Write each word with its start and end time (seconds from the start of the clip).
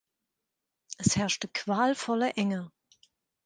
Es 0.97 1.15
herrschte 1.15 1.47
qualvolle 1.47 2.31
Enge. 2.33 2.71